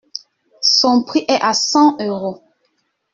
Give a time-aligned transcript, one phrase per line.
[0.63, 2.41] Son prix est à cent euros.